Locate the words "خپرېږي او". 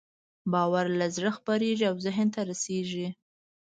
1.37-1.95